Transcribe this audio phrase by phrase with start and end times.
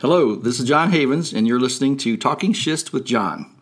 [0.00, 3.54] Hello, this is John Havens, and you're listening to Talking Schist with John.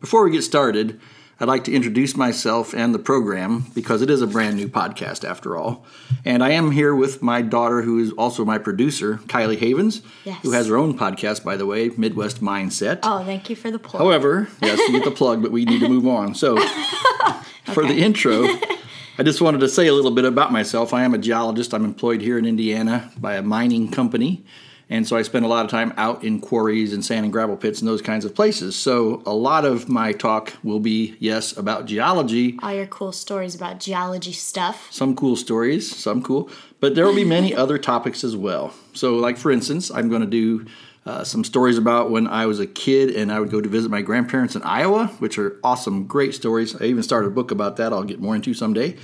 [0.00, 1.00] Before we get started,
[1.40, 5.26] I'd like to introduce myself and the program because it is a brand new podcast
[5.26, 5.86] after all.
[6.24, 10.42] And I am here with my daughter, who is also my producer, Kylie Havens, Yes.
[10.42, 12.98] who has her own podcast, by the way, Midwest Mindset.
[13.02, 14.02] Oh, thank you for the plug.
[14.02, 16.34] However, yes, you get the plug, but we need to move on.
[16.34, 16.58] So,
[17.72, 18.44] for the intro,
[19.18, 20.92] I just wanted to say a little bit about myself.
[20.92, 21.72] I am a geologist.
[21.72, 24.44] I'm employed here in Indiana by a mining company.
[24.90, 27.56] And so I spend a lot of time out in quarries and sand and gravel
[27.56, 28.74] pits and those kinds of places.
[28.74, 33.54] So a lot of my talk will be, yes, about geology, All your cool stories
[33.54, 34.88] about geology stuff.
[34.90, 36.48] some cool stories, some cool,
[36.80, 38.72] but there will be many other topics as well.
[38.94, 40.64] So, like for instance, I'm going to do
[41.04, 43.90] uh, some stories about when I was a kid and I would go to visit
[43.90, 46.74] my grandparents in Iowa, which are awesome, great stories.
[46.80, 47.92] I even started a book about that.
[47.92, 48.96] I'll get more into someday.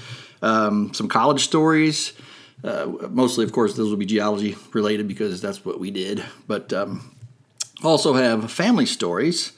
[0.42, 2.12] Um, some college stories.
[2.64, 6.24] Uh, mostly, of course, those will be geology related because that's what we did.
[6.48, 7.14] But um,
[7.82, 9.52] also have family stories.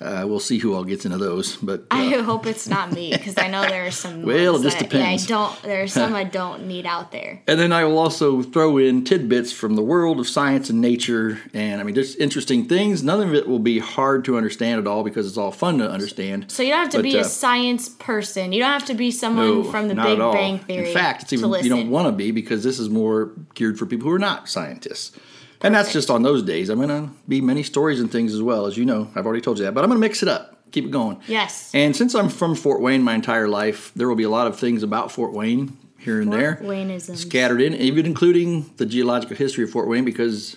[0.00, 1.56] Uh, we'll see who all gets into those.
[1.56, 4.22] But uh, I hope it's not me because I know there are some.
[4.30, 5.28] Well, it just that, depends.
[5.28, 5.62] Yeah, I don't.
[5.62, 7.42] There are some I don't need out there.
[7.46, 11.38] And then I will also throw in tidbits from the world of science and nature.
[11.52, 13.02] And I mean, just interesting things.
[13.02, 15.90] None of it will be hard to understand at all because it's all fun to
[15.90, 16.50] understand.
[16.50, 18.52] So you don't have to But, be uh, a science person.
[18.52, 20.18] You don't have to be someone No, from the Big.
[20.18, 20.88] Bang Theory.
[20.88, 23.86] In fact, it's even you don't want to be because this is more geared for
[23.86, 25.12] people who are not scientists.
[25.62, 26.68] And that's just on those days.
[26.70, 29.10] I'm going to be many stories and things as well, as you know.
[29.14, 31.20] I've already told you that, but I'm going to mix it up, keep it going.
[31.26, 31.70] Yes.
[31.74, 34.58] And since I'm from Fort Wayne my entire life, there will be a lot of
[34.58, 36.56] things about Fort Wayne here and there.
[36.62, 37.18] Wayneisms.
[37.18, 40.56] scattered in, even including the geological history of Fort Wayne, because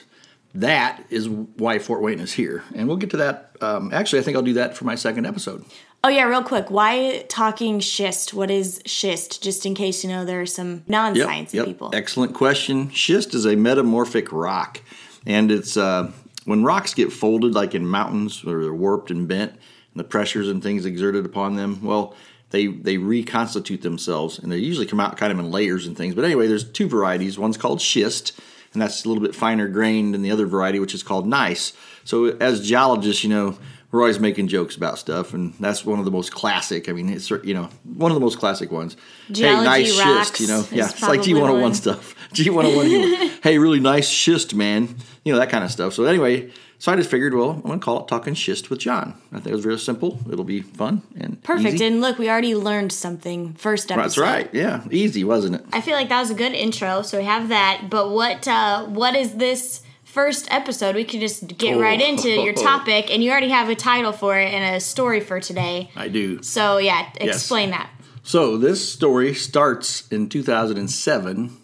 [0.55, 2.63] that is why Fort Wayne is here.
[2.75, 3.55] And we'll get to that.
[3.61, 5.65] Um, actually, I think I'll do that for my second episode.
[6.03, 6.69] Oh yeah, real quick.
[6.69, 8.33] Why talking schist?
[8.33, 9.41] What is schist?
[9.41, 11.91] Just in case you know there are some non-sciencey people.
[11.93, 12.89] Excellent question.
[12.89, 14.81] Schist is a metamorphic rock,
[15.25, 16.11] and it's uh,
[16.43, 19.59] when rocks get folded, like in mountains, or they're warped and bent, and
[19.95, 21.81] the pressures and things exerted upon them.
[21.81, 22.15] Well,
[22.49, 26.15] they they reconstitute themselves, and they usually come out kind of in layers and things.
[26.15, 27.39] But anyway, there's two varieties.
[27.39, 28.37] One's called schist,
[28.73, 31.73] and that's a little bit finer grained than the other variety, which is called gneiss.
[32.03, 33.57] So as geologists, you know.
[33.91, 36.89] We're always making jokes about stuff, and that's one of the most classic.
[36.89, 38.97] I mean, it's you know one of the most classic ones.
[39.29, 41.73] Geology hey, nice schist, you know, yeah, it's like G101 one.
[41.75, 42.15] stuff.
[42.33, 44.95] G101 hey, really nice schist, man.
[45.23, 45.93] You know, that kind of stuff.
[45.93, 46.49] So, anyway,
[46.83, 49.13] so I just figured, well, I'm going to call it Talking Schist with John.
[49.31, 50.19] I think it was real simple.
[50.29, 51.75] It'll be fun and Perfect.
[51.75, 51.85] easy.
[51.85, 54.03] And look, we already learned something first episode.
[54.03, 54.49] That's right.
[54.53, 54.83] Yeah.
[54.91, 55.65] Easy, wasn't it?
[55.71, 57.83] I feel like that was a good intro, so we have that.
[57.89, 60.95] But what uh, what is this first episode?
[60.95, 61.79] We can just get Oh.
[61.79, 65.21] right into your topic, and you already have a title for it and a story
[65.21, 65.89] for today.
[65.95, 66.43] I do.
[66.43, 67.91] So yeah, explain that.
[68.23, 71.57] So, this story starts in 2007,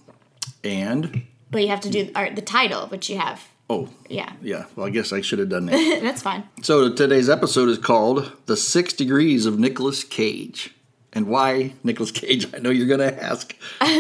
[0.64, 3.46] and, But you have to do or, the title, which you have.
[3.70, 6.00] Oh, Yeah, yeah, well, I guess I should have done that.
[6.04, 6.44] that's fine.
[6.62, 10.74] so, today's episode is called The Six Degrees of Nicolas Cage.
[11.12, 12.48] And why Nicolas Cage?
[12.54, 13.56] I know you're going to ask.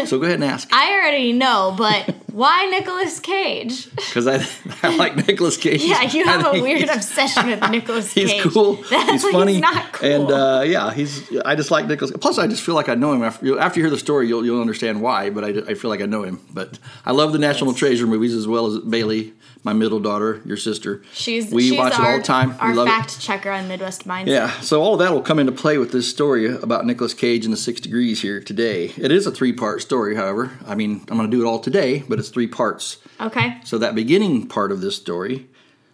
[0.06, 0.70] So, go ahead and ask.
[0.74, 3.94] I already know, but why Nicolas Cage?
[3.96, 4.46] because I,
[4.88, 5.84] I like Nicolas Cage.
[5.84, 8.44] Yeah, you have a weird obsession with Nicolas He's Cage.
[8.52, 8.76] cool.
[8.90, 9.54] That's he's like, funny.
[9.54, 10.10] He's not cool.
[10.10, 11.30] And uh, yeah, he's.
[11.46, 12.12] I just like Nicolas.
[12.20, 13.24] Plus, I just feel like I know him.
[13.24, 15.30] After, after you hear the story, you'll you'll understand why.
[15.30, 16.40] But I, I feel like I know him.
[16.52, 20.58] But I love the National Treasure movies as well as Bailey, my middle daughter, your
[20.58, 21.04] sister.
[21.14, 22.56] she's we she's watch it all the time.
[22.60, 23.22] Our we love fact it.
[23.22, 24.28] checker on Midwest Mindset.
[24.28, 27.46] Yeah, so all of that will come into play with this story about Nicolas Cage
[27.46, 28.92] and the Six Degrees here today.
[28.98, 30.52] It is a three-part story, however.
[30.66, 32.98] I mean, I'm going to do it all today, but it's three parts.
[33.20, 33.58] Okay.
[33.64, 35.48] So that beginning part of this story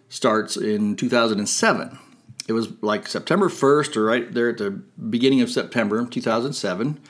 [0.08, 1.98] starts in 2007.
[2.48, 7.00] It was like September 1st or right there at the beginning of September 2007.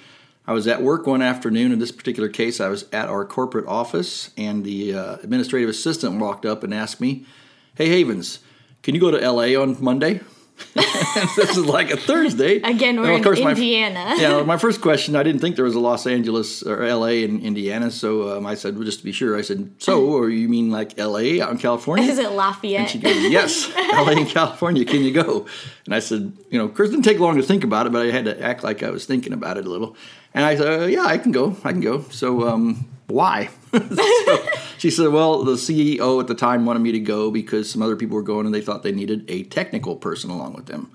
[0.47, 1.73] I was at work one afternoon.
[1.73, 6.21] In this particular case, I was at our corporate office, and the uh, administrative assistant
[6.21, 7.27] walked up and asked me,
[7.75, 8.39] Hey, Havens,
[8.83, 10.21] can you go to LA on Monday?
[10.75, 12.57] this is like a Thursday.
[12.63, 14.15] Again, we're And of in course, my- Indiana.
[14.19, 17.41] yeah, my first question, I didn't think there was a Los Angeles or LA in
[17.41, 20.49] Indiana, so um, I said, well, just to be sure, I said, so, or you
[20.49, 22.05] mean like LA out in California?
[22.11, 22.91] Is it And Lafayette?
[22.91, 25.47] she goes, yes, LA in California, can you go?
[25.85, 28.11] And I said, you know, Chris didn't take long to think about it, but I
[28.11, 29.97] had to act like I was thinking about it a little.
[30.35, 32.03] And I said, uh, yeah, I can go, I can go.
[32.11, 33.51] So, um, why?
[33.73, 34.47] so
[34.79, 37.97] she said, well, the CEO at the time wanted me to go because some other
[37.97, 40.91] people were going and they thought they needed a technical person along with them.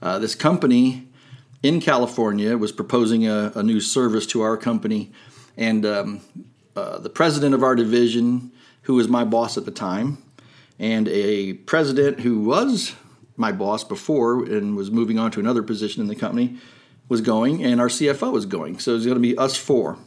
[0.00, 1.06] Uh, this company
[1.62, 5.12] in California was proposing a, a new service to our company,
[5.56, 6.20] and um,
[6.74, 8.50] uh, the president of our division,
[8.82, 10.18] who was my boss at the time,
[10.78, 12.94] and a president who was
[13.36, 16.58] my boss before and was moving on to another position in the company
[17.08, 18.78] was going, and our CFO was going.
[18.78, 19.98] So it was going to be us four.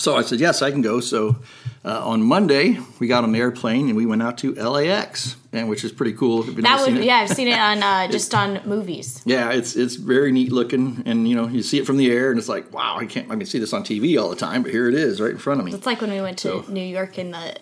[0.00, 1.00] So I said, yes, I can go.
[1.00, 1.36] So
[1.84, 5.68] uh, on Monday, we got on the airplane and we went out to LAX, and
[5.68, 6.42] which is pretty cool.
[6.42, 9.20] That would, yeah, I've seen it on uh, just on movies.
[9.26, 12.30] Yeah, it's it's very neat looking, and you know you see it from the air,
[12.30, 14.62] and it's like, wow, I can't, I can see this on TV all the time,
[14.62, 15.72] but here it is, right in front of me.
[15.74, 17.56] It's like when we went to so, New York in the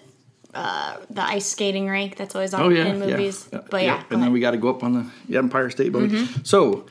[0.54, 3.48] uh, the ice skating rink that's always on oh, yeah, in movies.
[3.52, 4.04] Yeah, but yeah, yeah.
[4.10, 6.10] and then we got to go up on the Empire State Building.
[6.10, 6.42] Mm-hmm.
[6.44, 6.86] So,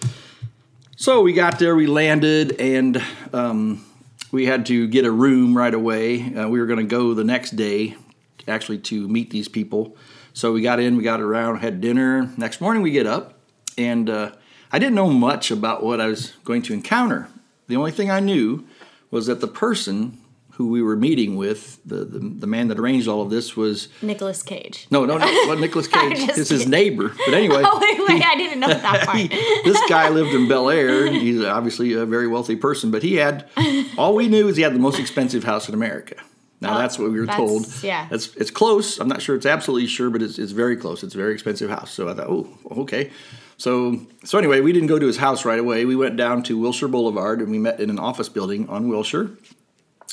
[0.97, 3.01] so we got there, we landed, and
[3.33, 3.87] um,
[4.31, 6.35] we had to get a room right away.
[6.35, 7.95] Uh, we were going to go the next day,
[8.47, 9.95] actually, to meet these people.
[10.33, 12.31] So we got in, we got around, had dinner.
[12.38, 13.39] Next morning, we get up,
[13.77, 14.31] and uh,
[14.71, 17.29] I didn't know much about what I was going to encounter.
[17.68, 18.65] The only thing I knew
[19.09, 20.19] was that the person
[20.57, 23.89] who we were meeting with, the, the, the man that arranged all of this was
[24.01, 24.88] Nicolas Cage.
[24.89, 27.13] No, no, no, what Nicolas Cage is his neighbor.
[27.25, 29.18] But anyway, oh wait, wait, he, I didn't know that part.
[29.19, 31.12] he, this guy lived in Bel Air.
[31.12, 33.48] He's obviously a very wealthy person, but he had
[34.00, 36.15] all we knew is he had the most expensive house in America.
[36.59, 37.68] Now oh, that's what we were told.
[37.83, 38.98] Yeah, it's it's close.
[38.98, 41.04] I'm not sure it's absolutely sure, but it's it's very close.
[41.04, 41.92] It's a very expensive house.
[41.92, 43.12] So I thought, oh, okay.
[43.57, 45.86] So so anyway, we didn't go to his house right away.
[45.86, 49.30] We went down to Wilshire Boulevard and we met in an office building on Wilshire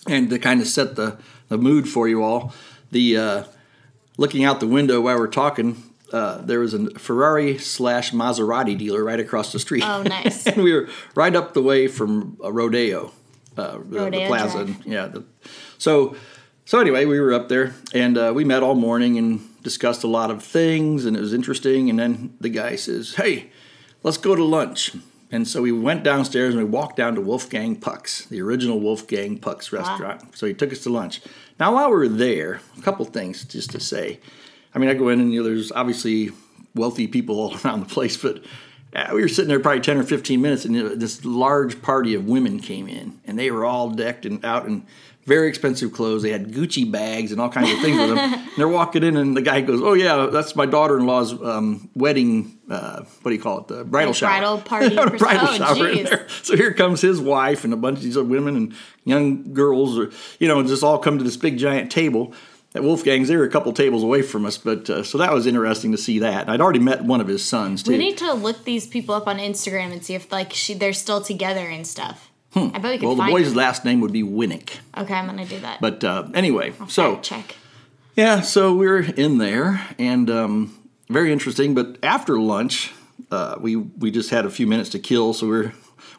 [0.07, 1.19] and to kind of set the,
[1.49, 2.53] the mood for you all,
[2.91, 3.45] the uh,
[4.17, 9.03] looking out the window while we're talking, uh, there was a Ferrari slash Maserati dealer
[9.03, 9.83] right across the street.
[9.85, 10.47] Oh, nice!
[10.47, 13.13] and we were right up the way from a Rodeo,
[13.57, 14.65] uh, Rodeo the, plaza.
[14.65, 14.87] Drive.
[14.87, 15.07] Yeah.
[15.07, 15.25] The,
[15.79, 16.17] so,
[16.65, 20.09] so anyway, we were up there and uh, we met all morning and discussed a
[20.09, 21.91] lot of things, and it was interesting.
[21.91, 23.51] And then the guy says, "Hey,
[24.03, 24.93] let's go to lunch."
[25.35, 29.37] And so we went downstairs and we walked down to Wolfgang Puck's, the original Wolfgang
[29.37, 30.23] Puck's restaurant.
[30.23, 30.29] Wow.
[30.33, 31.23] So he took us to lunch.
[31.59, 34.21] Now, while we were there, a couple things just to say.
[34.73, 36.31] I mean, I go in and you know, there's obviously
[36.77, 38.45] wealthy people all around the place, but
[39.13, 42.61] we were sitting there probably 10 or 15 minutes and this large party of women
[42.61, 44.87] came in and they were all decked and out in
[45.27, 46.23] very expensive clothes.
[46.23, 48.19] They had Gucci bags and all kinds of things with them.
[48.55, 52.57] And they're walking in, and the guy goes, "Oh yeah, that's my daughter-in-law's um, wedding.
[52.71, 53.69] Uh, what do you call it?
[53.69, 54.31] The bridal like shower.
[54.31, 54.95] Bridal party.
[55.19, 56.29] bridal oh, shower in there.
[56.43, 58.75] So here comes his wife and a bunch of these other women and
[59.05, 62.33] young girls, or you know, just all come to this big giant table."
[62.77, 65.47] At Wolfgang's, they were a couple tables away from us, but uh, so that was
[65.47, 66.49] interesting to see that.
[66.49, 67.93] I'd already met one of his sons too.
[67.93, 70.93] We need to look these people up on Instagram and see if like she, they're
[70.93, 72.33] still together and stuff.
[72.53, 72.71] Hmm.
[72.75, 73.07] I bet we could.
[73.07, 74.79] Well, the boy's last name would be Winnick.
[74.97, 75.81] Okay, I'm gonna do that.
[75.81, 77.57] But uh, anyway, I'll so check.
[78.17, 81.75] Yeah, so we are in there, and um, very interesting.
[81.75, 82.93] But after lunch,
[83.31, 85.71] uh, we we just had a few minutes to kill, so we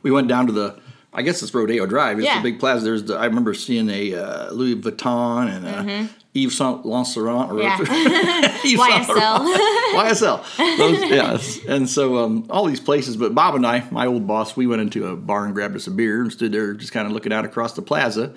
[0.03, 0.79] we went down to the
[1.15, 2.19] I guess it's Rodeo Drive.
[2.19, 2.39] It's yeah.
[2.39, 2.83] a big plaza.
[2.83, 6.13] There's the, I remember seeing a uh, Louis Vuitton and a mm-hmm.
[6.35, 7.77] Yves Saint Laurent or yeah.
[8.65, 9.55] YSL.
[9.95, 10.77] YSL.
[10.77, 11.73] Those, yeah.
[11.73, 13.15] And so um, all these places.
[13.15, 15.87] But Bob and I, my old boss, we went into a bar and grabbed us
[15.87, 18.35] a beer and stood there just kind of looking out across the plaza.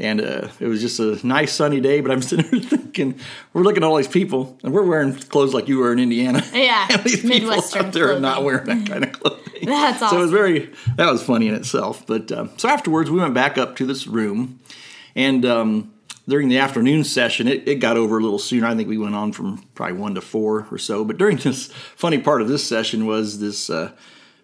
[0.00, 3.18] And uh, it was just a nice sunny day, but I'm sitting there thinking,
[3.52, 6.40] we're looking at all these people, and we're wearing clothes like you were in Indiana.
[6.52, 8.24] Yeah, and these Midwestern people out there clothing.
[8.24, 9.64] are not wearing that kind of clothing.
[9.64, 10.16] That's awesome.
[10.16, 12.06] So it was very, that was funny in itself.
[12.06, 14.60] But um, so afterwards, we went back up to this room,
[15.16, 15.92] and um,
[16.28, 18.66] during the afternoon session, it, it got over a little sooner.
[18.66, 21.04] I think we went on from probably one to four or so.
[21.04, 23.92] But during this funny part of this session was this uh,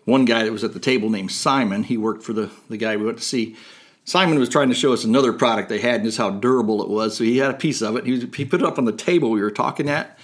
[0.07, 1.83] one guy that was at the table named Simon.
[1.83, 3.57] He worked for the, the guy we went to see.
[4.07, 6.89] Simon was trying to show us another product they had and just how durable it
[6.89, 7.17] was.
[7.17, 8.07] So he had a piece of it.
[8.07, 10.19] He, was, he put it up on the table we were talking at,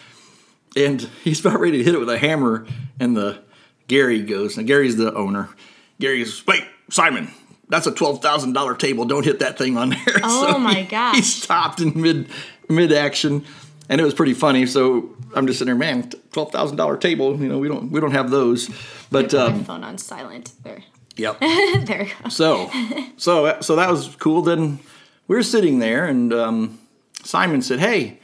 [0.76, 2.66] and he's about ready to hit it with a hammer.
[2.98, 3.42] And the
[3.86, 5.50] Gary goes, and Gary's the owner.
[5.98, 7.30] Gary goes, "Wait, Simon,
[7.70, 9.04] that's a twelve thousand dollar table.
[9.04, 10.20] Don't hit that thing on there.
[10.22, 11.16] Oh so my gosh!
[11.16, 12.28] He stopped in mid
[12.68, 13.44] mid action,
[13.88, 14.66] and it was pretty funny.
[14.66, 17.40] So I'm just sitting there, man, twelve thousand dollar table.
[17.40, 18.68] You know, we don't we don't have those.
[19.10, 20.82] But um, my phone on silent there.
[21.16, 21.40] Yep.
[21.86, 22.28] there go.
[22.28, 22.70] So
[23.16, 24.42] so so that was cool.
[24.42, 24.80] Then
[25.28, 26.78] we were sitting there, and um,
[27.22, 28.18] Simon said, "Hey,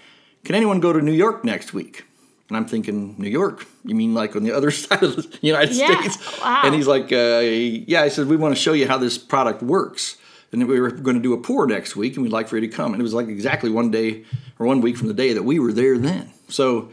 [0.44, 2.05] can anyone go to New York next week?"
[2.48, 3.66] And I'm thinking, New York?
[3.84, 6.00] You mean like on the other side of the United yeah.
[6.00, 6.40] States?
[6.40, 6.62] Wow.
[6.64, 8.02] And he's like, uh, Yeah.
[8.02, 10.16] I said, We want to show you how this product works.
[10.52, 12.66] And we were going to do a pour next week, and we'd like for you
[12.66, 12.92] to come.
[12.92, 14.24] And it was like exactly one day
[14.58, 16.32] or one week from the day that we were there then.
[16.48, 16.90] So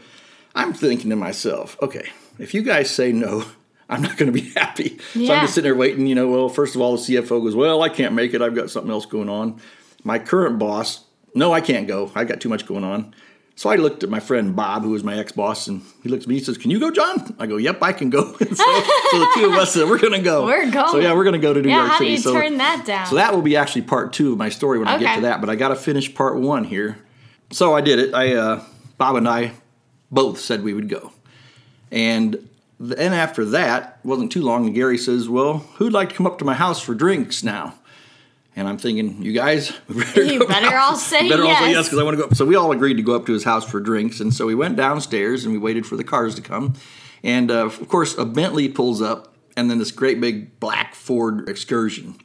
[0.54, 2.08] I'm thinking to myself, okay,
[2.38, 3.44] if you guys say no,
[3.88, 4.98] I'm not going to be happy.
[5.14, 5.28] Yeah.
[5.28, 6.06] So I'm just sitting there waiting.
[6.06, 8.42] You know, well, first of all, the CFO goes, Well, I can't make it.
[8.42, 9.60] I've got something else going on.
[10.02, 12.10] My current boss, no, I can't go.
[12.14, 13.14] I've got too much going on.
[13.56, 16.24] So I looked at my friend Bob, who was my ex boss, and he looked
[16.24, 16.34] at me.
[16.34, 19.30] He says, "Can you go, John?" I go, "Yep, I can go." so, so, the
[19.36, 20.90] two of us said, "We're going to go." We're going.
[20.90, 22.10] So yeah, we're going to go to New yeah, York how City.
[22.10, 23.06] do you so, turn that down?
[23.06, 24.96] So that will be actually part two of my story when okay.
[24.96, 25.40] I get to that.
[25.40, 26.98] But I got to finish part one here.
[27.52, 28.12] So I did it.
[28.12, 28.64] I uh,
[28.98, 29.52] Bob and I
[30.10, 31.12] both said we would go,
[31.92, 32.48] and
[32.80, 34.66] then after that wasn't too long.
[34.66, 37.74] And Gary says, "Well, who'd like to come up to my house for drinks now?"
[38.56, 41.60] And I'm thinking, you guys, better you better all say better yes.
[41.60, 42.34] all say yes because I want to go.
[42.34, 44.54] So we all agreed to go up to his house for drinks, and so we
[44.54, 46.74] went downstairs and we waited for the cars to come.
[47.24, 51.48] And uh, of course, a Bentley pulls up, and then this great big black Ford
[51.48, 52.16] Excursion.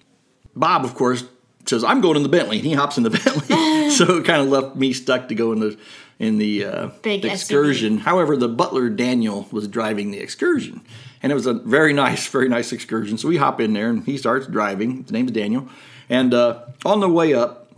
[0.55, 1.23] Bob, of course,
[1.65, 3.09] says, "I'm going in the Bentley." And he hops in the
[3.49, 5.77] Bentley, so it kind of left me stuck to go in the
[6.19, 7.99] in the uh, big excursion.
[7.99, 8.01] SUV.
[8.01, 10.81] However, the butler Daniel was driving the excursion,
[11.23, 13.17] and it was a very nice, very nice excursion.
[13.17, 15.03] So we hop in there, and he starts driving.
[15.03, 15.67] His name's Daniel,
[16.09, 17.71] and uh, on the way up,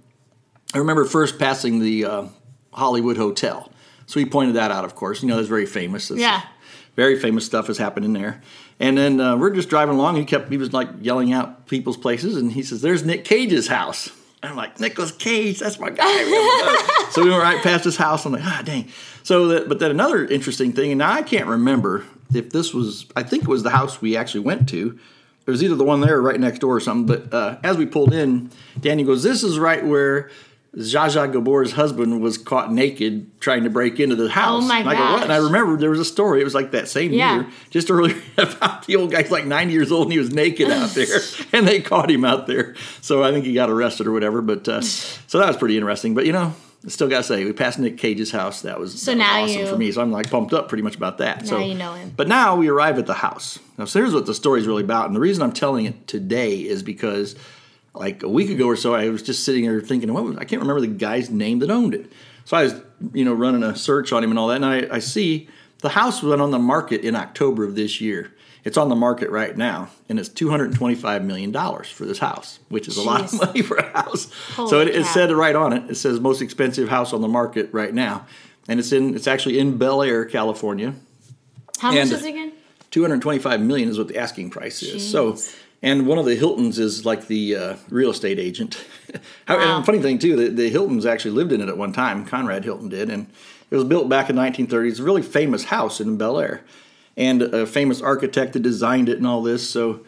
[0.74, 2.26] I remember first passing the uh,
[2.74, 3.72] Hollywood Hotel.
[4.06, 5.22] So he pointed that out, of course.
[5.22, 6.08] You know, that's very famous.
[6.08, 6.42] That's yeah.
[6.96, 8.42] Very famous stuff has happened in there.
[8.80, 10.18] And then uh, we're just driving along.
[10.18, 13.68] He kept, he was like yelling out people's places, and he says, "There's Nick Cage's
[13.68, 14.10] house."
[14.44, 17.08] I'm like, Nicolas Cage, that's my guy.
[17.12, 18.26] so we went right past his house.
[18.26, 18.88] I'm like, ah, dang.
[19.24, 23.06] So, that, but then another interesting thing, and now I can't remember if this was,
[23.16, 24.98] I think it was the house we actually went to.
[25.52, 27.06] It was either the one there or right next door or something.
[27.06, 30.30] But uh, as we pulled in, Danny goes, This is right where
[30.78, 34.64] Zsa Gabor's husband was caught naked trying to break into the house.
[34.64, 35.20] Oh my god!
[35.20, 36.40] I And I remember there was a story.
[36.40, 37.36] It was like that same yeah.
[37.36, 40.72] year, just earlier, about the old guy's like 90 years old and he was naked
[40.72, 41.20] out there,
[41.52, 42.76] and they caught him out there.
[43.02, 44.42] So I think he got arrested or whatever.
[44.42, 46.14] But uh, so that was pretty interesting.
[46.14, 46.56] But you know,
[46.88, 48.62] still got to say, we passed Nick Cage's house.
[48.64, 49.92] That was, so that was awesome you, for me.
[49.92, 51.42] So I'm like pumped up pretty much about that.
[51.42, 52.14] Now so you know him.
[52.16, 53.60] But now we arrive at the house.
[53.78, 56.08] Now, so here's what the story is really about, and the reason I'm telling it
[56.08, 57.36] today is because
[57.94, 60.46] like a week ago or so, I was just sitting there thinking, what was, I
[60.46, 62.12] can't remember the guy's name that owned it.
[62.46, 62.82] So I was,
[63.14, 65.90] you know, running a search on him and all that, and I, I see the
[65.90, 68.34] house went on the market in October of this year.
[68.64, 72.06] It's on the market right now, and it's two hundred and twenty-five million dollars for
[72.06, 73.04] this house, which is Jeez.
[73.04, 74.32] a lot of money for a house.
[74.56, 75.90] Holy so it, it, said right on it.
[75.90, 78.26] It says most expensive house on the market right now,
[78.68, 79.16] and it's in.
[79.16, 80.94] It's actually in Bel Air, California.
[81.80, 82.54] How and much is it again?
[82.92, 85.02] Two hundred twenty-five million is what the asking price is.
[85.02, 85.12] Jeez.
[85.12, 85.38] So
[85.84, 88.86] and one of the Hiltons is like the uh, real estate agent.
[89.50, 89.78] wow.
[89.78, 92.26] And funny thing too, the, the, Hiltons actually lived in it at one time.
[92.26, 93.28] Conrad Hilton did, and
[93.72, 94.90] it was built back in 1930s.
[94.92, 96.62] It's a really famous house in Bel Air,
[97.18, 99.70] and a famous architect that designed it and all this.
[99.70, 100.06] So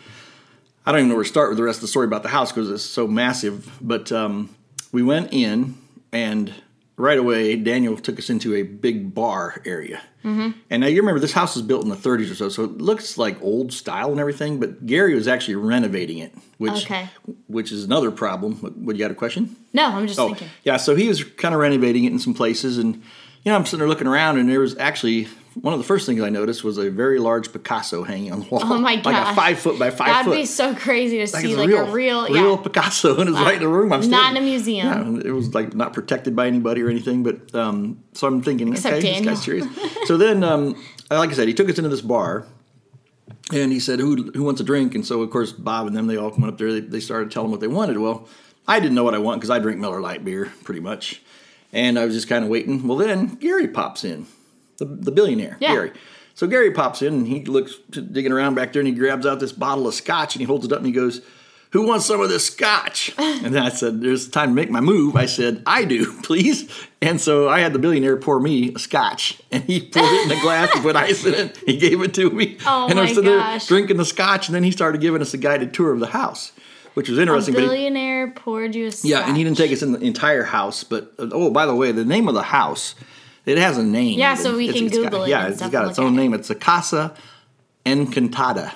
[0.86, 2.30] I don't even know where to start with the rest of the story about the
[2.30, 3.72] house because it's so massive.
[3.82, 4.56] But um,
[4.92, 5.76] we went in,
[6.12, 6.54] and
[6.98, 10.02] right away, Daniel took us into a big bar area.
[10.24, 10.58] Mm-hmm.
[10.70, 12.78] And now you remember this house was built in the 30s or so, so it
[12.78, 14.60] looks like old style and everything.
[14.60, 17.10] But Gary was actually renovating it, which okay.
[17.48, 18.56] which is another problem.
[18.56, 19.56] What, you got a question?
[19.74, 20.50] No, I'm just oh, thinking.
[20.64, 23.66] Yeah, so he was kind of renovating it in some places, and you know I'm
[23.66, 25.28] sitting there looking around, and there was actually
[25.62, 28.46] one of the first things I noticed was a very large Picasso hanging on the
[28.48, 28.62] wall.
[28.64, 29.04] Oh my god!
[29.14, 30.32] Like a five foot by five That'd foot.
[30.32, 32.62] That'd be so crazy to like see, like real, a real, real yeah.
[32.64, 33.46] Picasso, and it's wow.
[33.46, 33.94] right in the room.
[33.94, 34.88] I'm not in a museum.
[35.18, 37.22] Yeah, it was like not protected by anybody or anything.
[37.22, 39.36] But um, so I'm thinking, Except okay, Daniel.
[39.36, 39.68] this guy's serious.
[40.06, 40.82] so then, um,
[41.12, 42.46] like I said, he took us into this bar.
[43.52, 46.08] And he said, "Who who wants a drink?" And so, of course, Bob and them
[46.08, 46.72] they all went up there.
[46.72, 47.98] They, they started telling what they wanted.
[47.98, 48.28] Well,
[48.68, 51.22] I didn't know what I want because I drink Miller Lite beer pretty much,
[51.74, 52.88] and I was just kind of waiting.
[52.88, 54.28] Well, then Gary pops in,
[54.78, 55.74] the, the billionaire yeah.
[55.74, 55.92] Gary.
[56.36, 59.40] So Gary pops in and he looks digging around back there and he grabs out
[59.40, 61.22] this bottle of scotch and he holds it up and he goes,
[61.72, 63.14] Who wants some of this scotch?
[63.18, 65.16] and then I said, There's time to make my move.
[65.16, 66.70] I said, I do, please.
[67.02, 70.38] And so I had the billionaire pour me a scotch and he poured it in
[70.38, 71.58] a glass and put ice in it.
[71.66, 72.58] He gave it to me.
[72.66, 75.34] Oh and I was sitting there drinking the scotch and then he started giving us
[75.34, 76.52] a guided tour of the house.
[76.96, 77.56] Which was interesting.
[77.56, 79.10] A billionaire he, poured you a scotch.
[79.10, 80.84] Yeah, and he didn't take us in the entire house.
[80.84, 82.94] But uh, oh, by the way, the name of the house
[83.46, 84.18] it has a name.
[84.20, 85.30] Yeah, so we it's, can it's Google got, it.
[85.30, 86.34] Yeah, it's got its own name.
[86.34, 87.16] It's a Casa
[87.86, 88.74] Encantada,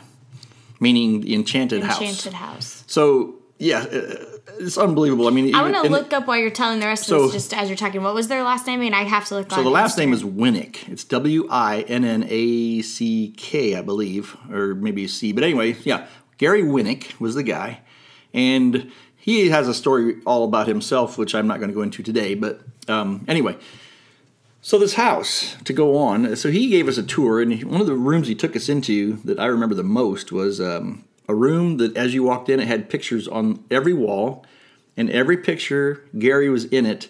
[0.79, 2.01] meaning the enchanted, enchanted house.
[2.01, 2.83] Enchanted house.
[2.88, 4.25] So yeah, uh,
[4.59, 5.27] it's unbelievable.
[5.27, 7.43] I mean, I want to look up while you're telling the rest so, of this,
[7.43, 8.01] just as you're talking.
[8.03, 8.81] What was their last name?
[8.81, 9.51] I and mean, I have to look.
[9.51, 10.88] So the last name is Winnick.
[10.89, 15.31] It's W I N N A C K, I believe, or maybe C.
[15.31, 16.07] But anyway, yeah,
[16.38, 17.79] Gary Winnick was the guy,
[18.33, 22.03] and he has a story all about himself, which I'm not going to go into
[22.03, 22.36] today.
[22.36, 23.57] But um, anyway,
[24.67, 26.36] so this house to go on.
[26.36, 29.13] So he gave us a tour, and one of the rooms he took us into
[29.24, 32.67] that I remember the most was um, a room that, as you walked in, it
[32.67, 34.45] had pictures on every wall,
[34.97, 37.07] and every picture Gary was in it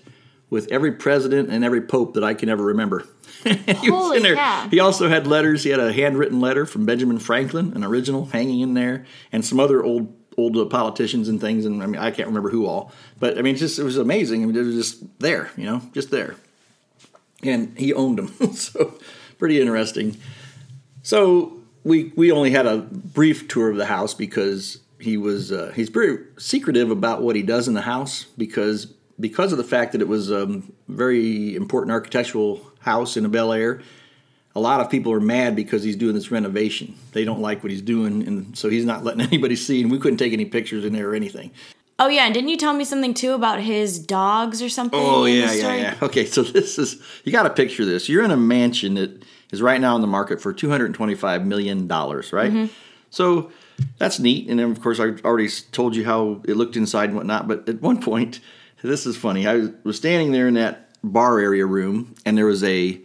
[0.51, 3.07] with every president and every pope that I can ever remember.
[3.43, 4.67] he Holy cow.
[4.69, 5.63] He also had letters.
[5.63, 9.59] He had a handwritten letter from Benjamin Franklin, an original, hanging in there, and some
[9.59, 11.65] other old old politicians and things.
[11.65, 14.43] And I mean, I can't remember who all, but I mean, just it was amazing.
[14.43, 16.35] I mean, it was just there, you know, just there
[17.43, 18.53] and he owned them.
[18.53, 18.97] so
[19.37, 20.17] pretty interesting.
[21.03, 25.71] So we we only had a brief tour of the house because he was uh,
[25.75, 28.87] he's very secretive about what he does in the house because
[29.19, 33.53] because of the fact that it was a very important architectural house in a Bel
[33.53, 33.81] Air.
[34.55, 36.95] A lot of people are mad because he's doing this renovation.
[37.11, 39.81] They don't like what he's doing, and so he's not letting anybody see.
[39.81, 41.51] And we couldn't take any pictures in there or anything.
[41.99, 44.99] Oh yeah, and didn't you tell me something too about his dogs or something?
[45.01, 45.97] Oh yeah, yeah, yeah.
[46.01, 48.07] Okay, so this is you got to picture this.
[48.07, 52.31] You're in a mansion that is right now on the market for 225 million dollars,
[52.31, 52.51] right?
[52.51, 52.73] Mm-hmm.
[53.09, 53.51] So
[53.97, 54.47] that's neat.
[54.49, 57.47] And then of course I already told you how it looked inside and whatnot.
[57.47, 58.41] But at one point,
[58.83, 59.47] this is funny.
[59.47, 63.01] I was standing there in that bar area room, and there was a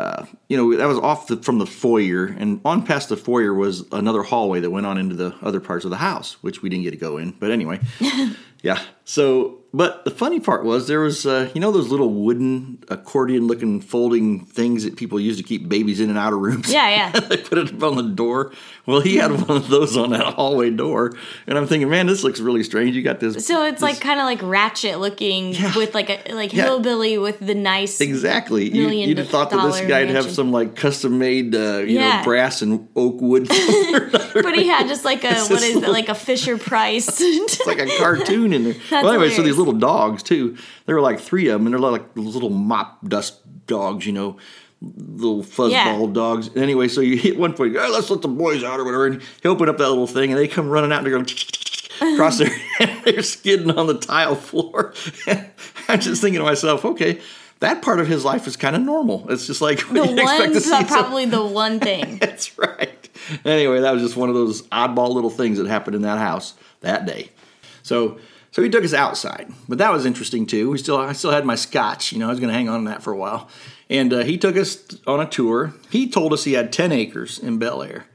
[0.00, 3.52] uh, you know, that was off the, from the foyer, and on past the foyer
[3.52, 6.70] was another hallway that went on into the other parts of the house, which we
[6.70, 7.32] didn't get to go in.
[7.32, 7.80] But anyway,
[8.62, 8.80] yeah.
[9.04, 13.80] So but the funny part was there was, uh, you know, those little wooden accordion-looking
[13.80, 16.72] folding things that people use to keep babies in and out of rooms.
[16.72, 17.20] Yeah, yeah.
[17.28, 18.52] they put it up on the door.
[18.86, 21.14] Well, he had one of those on that hallway door,
[21.46, 22.96] and I'm thinking, man, this looks really strange.
[22.96, 23.46] You got this.
[23.46, 25.76] So it's this, like kind of like ratchet looking yeah.
[25.76, 26.64] with like a like yeah.
[26.64, 28.00] hillbilly with the nice.
[28.00, 28.68] Exactly.
[28.68, 32.18] You, you'd have thought that this guy'd have some like custom made, uh, you yeah.
[32.18, 33.46] know, brass and oak wood.
[34.34, 37.08] but he had just like a what is it like a Fisher Price?
[37.20, 38.72] it's like a cartoon in there.
[38.72, 39.36] That's well, anyway, hilarious.
[39.36, 40.56] so these little dogs too.
[40.86, 44.36] There were like three of them, and they're like little mop dust dogs, you know,
[44.80, 46.12] little fuzzball yeah.
[46.12, 46.50] dogs.
[46.56, 49.22] Anyway, so you hit one point, oh, let's let the boys out or whatever, and
[49.44, 51.26] you open up that little thing, and they come running out and they're going
[52.14, 52.50] across there,
[52.80, 54.94] and they're skidding on the tile floor.
[55.88, 57.20] I'm just thinking to myself, okay.
[57.60, 59.30] That part of his life is kind of normal.
[59.30, 62.16] It's just like the one, probably the one thing.
[62.16, 63.08] That's right.
[63.44, 66.54] Anyway, that was just one of those oddball little things that happened in that house
[66.80, 67.30] that day.
[67.82, 68.18] So
[68.52, 70.70] so he took us outside, but that was interesting too.
[70.70, 72.12] We still, I still had my scotch.
[72.12, 73.48] You know, I was going to hang on to that for a while.
[73.88, 75.72] And uh, he took us on a tour.
[75.90, 78.06] He told us he had ten acres in Bel Air.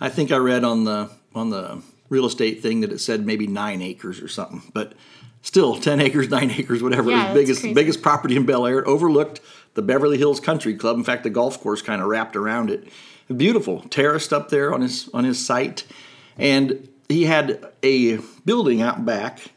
[0.00, 3.46] I think I read on the on the real estate thing that it said maybe
[3.46, 4.94] nine acres or something, but
[5.42, 7.10] still ten acres, nine acres, whatever.
[7.10, 7.74] Yeah, it was biggest crazy.
[7.74, 8.80] biggest property in Bel Air.
[8.80, 9.40] It overlooked
[9.74, 10.96] the Beverly Hills Country Club.
[10.96, 12.88] In fact, the golf course kind of wrapped around it.
[13.36, 15.84] Beautiful, terraced up there on his on his site,
[16.36, 19.52] and he had a building out back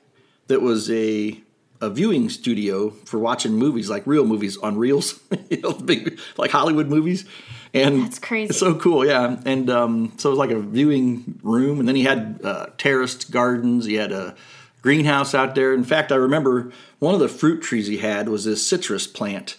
[0.47, 1.39] that was a
[1.81, 5.19] a viewing studio for watching movies like real movies on reels,
[5.49, 7.25] you know, big like Hollywood movies.
[7.73, 8.51] And that's crazy.
[8.51, 9.37] It's so cool, yeah.
[9.45, 13.31] And um, so it was like a viewing room, and then he had uh, terraced
[13.31, 13.85] gardens.
[13.85, 14.35] He had a
[14.81, 15.73] greenhouse out there.
[15.73, 19.57] In fact, I remember one of the fruit trees he had was this citrus plant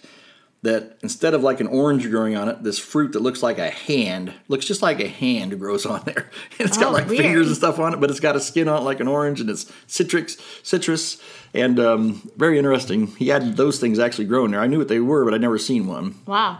[0.65, 3.69] that instead of like an orange growing on it, this fruit that looks like a
[3.69, 6.29] hand, looks just like a hand grows on there.
[6.59, 7.21] And it's got oh, like weird.
[7.21, 9.39] fingers and stuff on it, but it's got a skin on it like an orange
[9.39, 11.21] and it's citrus, citrus,
[11.53, 13.07] and um, very interesting.
[13.15, 14.59] He had those things actually growing there.
[14.59, 16.15] I knew what they were, but I'd never seen one.
[16.25, 16.59] Wow.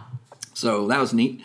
[0.54, 1.42] So that was neat.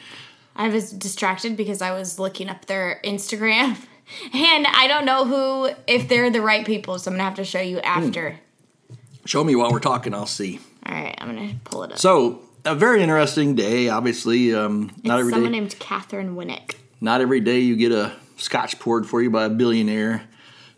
[0.56, 3.78] I was distracted because I was looking up their Instagram.
[4.34, 7.46] And I don't know who, if they're the right people, so I'm gonna have to
[7.46, 8.32] show you after.
[8.32, 8.96] Hmm.
[9.24, 10.60] Show me while we're talking, I'll see.
[10.86, 11.98] All right, I'm gonna pull it up.
[11.98, 13.90] So a very interesting day.
[13.90, 16.76] Obviously, um, not every someone day, named Katheryn Winnick.
[17.00, 20.24] Not every day you get a scotch poured for you by a billionaire,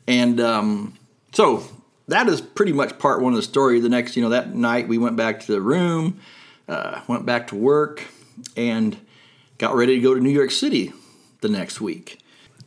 [0.07, 0.93] and um,
[1.33, 1.63] so
[2.07, 3.79] that is pretty much part one of the story.
[3.79, 6.19] The next, you know, that night we went back to the room,
[6.67, 8.03] uh, went back to work,
[8.55, 8.97] and
[9.57, 10.93] got ready to go to New York City
[11.41, 12.19] the next week.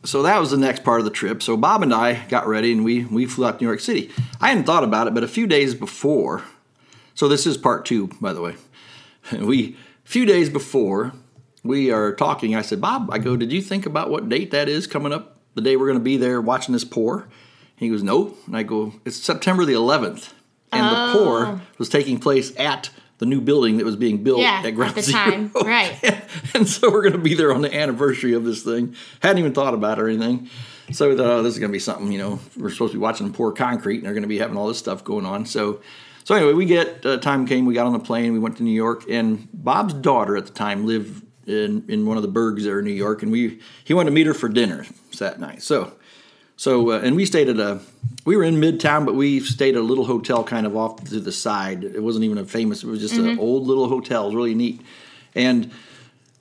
[0.03, 1.41] So that was the next part of the trip.
[1.41, 4.11] So Bob and I got ready and we we flew out to New York City.
[4.39, 6.43] I hadn't thought about it, but a few days before.
[7.15, 8.55] So this is part two, by the way.
[9.39, 11.13] we a few days before
[11.63, 14.69] we are talking, I said, Bob, I go, did you think about what date that
[14.69, 15.37] is coming up?
[15.55, 17.27] The day we're going to be there watching this pour?
[17.75, 18.35] He goes, no.
[18.45, 20.33] And I go, it's September the 11th.
[20.71, 21.07] And oh.
[21.07, 24.71] the pour was taking place at the new building that was being built yeah, at
[24.71, 25.23] Ground at the Zero.
[25.23, 26.21] time, right?
[26.53, 28.95] and, so we're going to be there on the anniversary of this thing.
[29.21, 30.49] Hadn't even thought about it or anything.
[30.91, 32.11] So we thought, oh, this is going to be something.
[32.11, 34.37] You know, we're supposed to be watching them pour concrete, and they're going to be
[34.37, 35.45] having all this stuff going on.
[35.45, 35.81] So
[36.27, 37.65] so anyway, we get uh, time came.
[37.65, 38.33] We got on the plane.
[38.33, 42.17] We went to New York, and Bob's daughter at the time lived in in one
[42.17, 44.49] of the burgs there in New York, and we he wanted to meet her for
[44.49, 44.85] dinner
[45.19, 45.61] that night.
[45.61, 45.93] So
[46.57, 47.79] so uh, and we stayed at a
[48.25, 51.21] we were in Midtown, but we stayed at a little hotel kind of off to
[51.21, 51.85] the side.
[51.85, 52.83] It wasn't even a famous.
[52.83, 53.29] It was just mm-hmm.
[53.29, 54.23] an old little hotel.
[54.23, 54.81] It was really neat,
[55.33, 55.71] and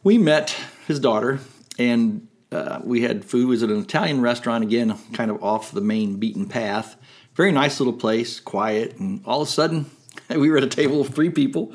[0.03, 0.57] we met
[0.89, 1.39] his daughter
[1.79, 2.27] and.
[2.53, 3.43] Uh, we had food.
[3.43, 6.97] It was at an Italian restaurant again, kind of off the main beaten path
[7.37, 9.91] very nice little place, quiet, and all of a sudden,
[10.31, 11.75] we were at a table of three people.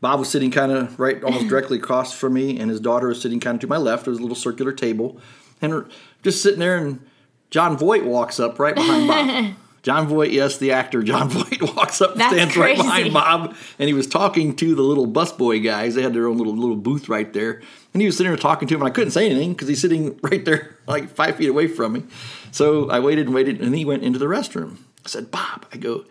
[0.00, 3.20] Bob was sitting kind of right, almost directly across from me, and his daughter was
[3.20, 4.06] sitting kind of to my left.
[4.06, 5.18] It was a little circular table,
[5.62, 5.84] and
[6.22, 6.76] just sitting there.
[6.76, 7.06] And
[7.50, 9.54] Jon Voight walks up right behind Bob.
[9.82, 12.58] Jon Voight, yes, the actor Jon Voight walks up, and stands crazy.
[12.58, 15.94] right behind Bob, and he was talking to the little busboy guys.
[15.94, 17.62] They had their own little little booth right there,
[17.94, 18.82] and he was sitting there talking to him.
[18.82, 21.92] And I couldn't say anything because he's sitting right there, like five feet away from
[21.92, 22.02] me.
[22.50, 24.78] So I waited and waited, and he went into the restroom.
[25.08, 26.04] I said, Bob, I go,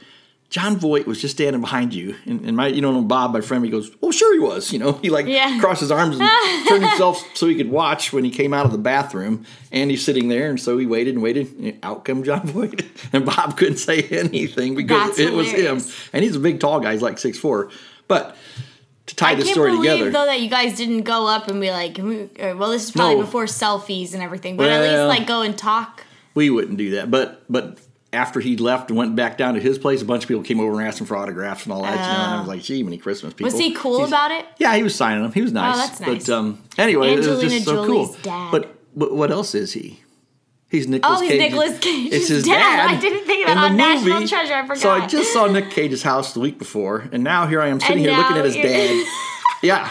[0.49, 3.65] Jon Voight was just standing behind you, and, and my, you know, Bob, my friend,
[3.65, 5.59] he goes, "Oh, sure he was." You know, he like Yeah.
[5.59, 6.27] crossed his arms and
[6.69, 10.05] turned himself so he could watch when he came out of the bathroom, and he's
[10.05, 11.53] sitting there, and so he waited and waited.
[11.59, 15.81] And out come Jon Voight, and Bob couldn't say anything because That's it was him,
[16.13, 16.93] and he's a big, tall guy.
[16.93, 17.69] He's like six four,
[18.07, 18.35] but
[19.07, 21.49] to tie I this can't story believe together, though that you guys didn't go up
[21.49, 22.25] and be like, "Hmm,
[22.57, 23.21] well, this is probably No.
[23.23, 26.05] before selfies and everything, but at least like go and talk.
[26.35, 27.11] we wouldn't do that.
[27.11, 27.79] But but
[28.13, 30.59] after he left and went back down to his place, a bunch of people came
[30.59, 31.91] over and asked him for autographs and all that.
[31.91, 33.51] You know, and I was like, gee, many Christmas people.
[33.51, 34.45] Was he cool He's- about it?
[34.57, 35.31] Yeah, he was signing them.
[35.33, 35.75] He was nice.
[35.75, 36.25] Oh, that's nice.
[36.27, 38.17] But um, anyway, it was Angelina just so Jolie's cool.
[38.23, 38.51] dad.
[38.51, 40.01] But, but what else is he?
[40.69, 41.39] He's Nicolas Oh, he's Cage.
[41.39, 42.57] Nicolas Cage's It's his dad.
[42.87, 42.89] dad.
[42.97, 44.27] I didn't think of that in on National movie.
[44.27, 44.53] Treasure.
[44.53, 44.77] I forgot.
[44.79, 47.79] So I just saw Nick Cage's house the week before, and now here I am
[47.79, 49.05] sitting And here looking at his dad.
[49.63, 49.89] Yeah.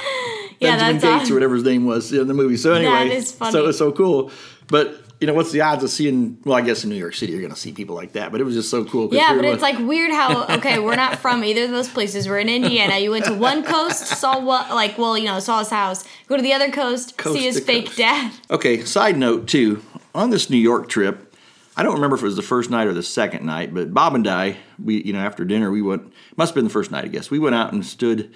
[0.61, 1.33] Yeah, Benjamin that's Gates awesome.
[1.33, 2.57] or whatever his name was in the movie.
[2.57, 3.53] So anyway, is funny.
[3.53, 4.31] so it's so cool.
[4.69, 6.39] But you know, what's the odds of seeing?
[6.45, 8.33] Well, I guess in New York City you're going to see people like that.
[8.33, 9.13] But it was just so cool.
[9.15, 12.29] Yeah, but it's like weird how okay, we're not from either of those places.
[12.29, 12.99] We're in Indiana.
[12.99, 16.05] You went to one coast, saw what like well, you know, saw his house.
[16.27, 17.99] Go to the other coast, Coast see his fake coast.
[17.99, 18.33] dad.
[18.51, 19.83] Okay, side note too.
[20.15, 21.35] On this New York trip,
[21.77, 24.15] I don't remember if it was the first night or the second night, but Bob
[24.15, 26.13] and I, we you know after dinner we went.
[26.37, 27.31] Must have been the first night, I guess.
[27.31, 28.35] We went out and stood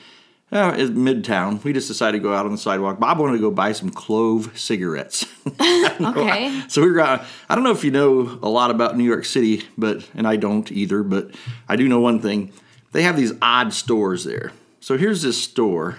[0.52, 1.62] uh, in Midtown.
[1.64, 2.98] We just decided to go out on the sidewalk.
[3.00, 5.26] Bob wanted to go buy some clove cigarettes.
[6.00, 6.62] Okay.
[6.68, 7.00] So we were.
[7.00, 10.26] out- I don't know if you know a lot about New York City, but and
[10.26, 11.02] I don't either.
[11.02, 11.34] But
[11.68, 12.52] I do know one thing:
[12.92, 14.52] they have these odd stores there.
[14.80, 15.98] So here's this store,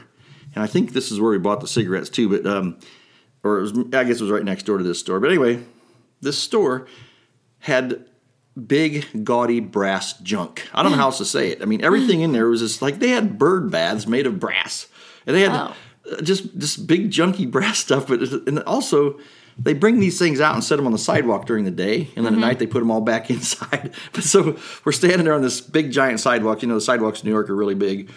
[0.56, 2.30] and I think this is where we bought the cigarettes too.
[2.30, 2.80] But um,
[3.44, 5.20] or it was, I guess it was right next door to this store.
[5.20, 5.64] But anyway,
[6.22, 6.88] this store
[7.60, 8.04] had
[8.68, 10.68] big gaudy brass junk.
[10.74, 11.62] I don't know how else to say it.
[11.62, 14.88] I mean, everything in there was just like they had bird baths made of brass,
[15.26, 15.74] and they had uh,
[16.22, 18.08] just this big junky brass stuff.
[18.08, 19.20] But and also.
[19.60, 22.26] They bring these things out and set them on the sidewalk during the day, and
[22.26, 23.94] then at night they put them all back inside.
[24.14, 26.62] But so we're standing there on this big giant sidewalk.
[26.62, 28.10] You know, the sidewalks in New York are really big.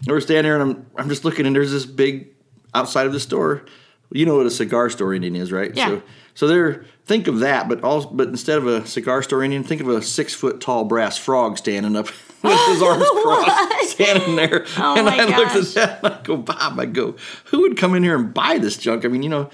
[0.00, 2.28] And we're standing there, and I'm I'm just looking, and there's this big
[2.74, 3.64] outside of the store.
[4.12, 5.74] You know what a cigar store Indian is, right?
[5.74, 5.88] Yeah.
[5.88, 6.02] So,
[6.34, 9.80] so there, think of that, but also, but instead of a cigar store Indian, think
[9.80, 12.06] of a six foot tall brass frog standing up
[12.42, 14.64] with his arms crossed, standing there.
[14.78, 15.56] Oh and I looked gosh.
[15.56, 17.16] at that and I go, Bob, I go,
[17.46, 19.04] who would come in here and buy this junk?
[19.04, 19.50] I mean, you know.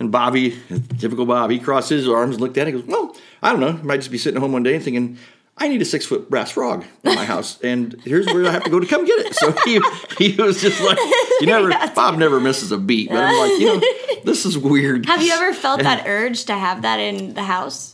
[0.00, 0.60] And Bobby,
[0.98, 2.74] typical Bob, he crossed his arms and looked at it.
[2.74, 3.68] He goes, Well, I don't know.
[3.68, 5.18] I might just be sitting at home one day and thinking,
[5.56, 8.64] I need a six foot brass frog in my house, and here's where I have
[8.64, 9.34] to go to come get it.
[9.34, 9.80] So he
[10.18, 10.98] he was just like,
[11.40, 13.08] you never, Bob never misses a beat.
[13.08, 13.80] But I'm like, you know,
[14.24, 15.06] this is weird.
[15.06, 17.92] Have you ever felt that urge to have that in the house?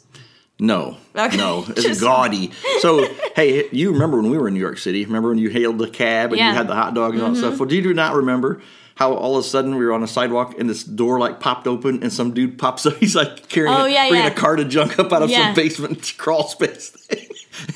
[0.59, 2.53] No, Okay, no, it's just- gaudy.
[2.81, 5.05] So, hey, you remember when we were in New York City?
[5.05, 6.51] Remember when you hailed the cab and Yeah.
[6.51, 7.47] you had the hot dog and all that Mm-hmm.
[7.49, 7.59] stuff?
[7.61, 8.61] Well, do you do not remember
[8.97, 11.67] how all of a sudden we were on a sidewalk and this door like popped
[11.67, 12.97] open and some dude pops up?
[12.99, 14.33] He's like carrying, Oh, a, yeah, bringing yeah.
[14.33, 15.47] a cart of junk up out of Yeah.
[15.47, 17.27] some basement crawl space thing.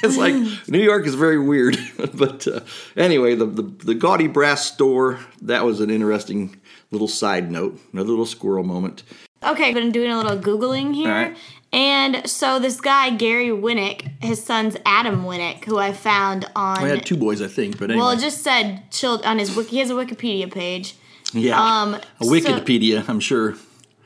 [0.02, 0.34] It's like
[0.68, 1.76] New York is very weird,
[2.14, 2.60] but uh,
[2.96, 6.58] anyway, the, the the gaudy brass store that was an interesting
[6.94, 9.02] little side note, another little squirrel moment.
[9.42, 11.09] Okay, I've been doing a little Googling here.
[11.11, 11.37] Right.
[11.72, 16.78] And so this guy, Gary Winnick, his son's Adam Winnick, who I found on.
[16.78, 19.54] I had two boys, I think, but anyway, well, it just said child on his
[19.57, 19.70] wiki.
[19.70, 20.94] He has a Wikipedia page.
[21.33, 23.57] yeah, um, a so- Wikipedia, I'm sure.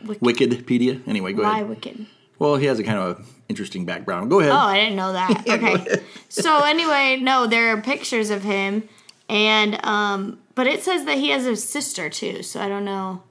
[0.04, 1.06] Wik- Wikipedia.
[1.06, 1.68] Anyway, go Why ahead.
[1.68, 2.06] Wicked?
[2.38, 4.30] Well, he has a kind of interesting background.
[4.30, 4.52] Go ahead.
[4.52, 5.44] Oh, I didn't know that.
[5.48, 6.00] Okay.
[6.28, 8.88] so anyway, no, there are pictures of him,
[9.28, 12.42] and um, but it says that he has a sister too.
[12.42, 13.22] So I don't know.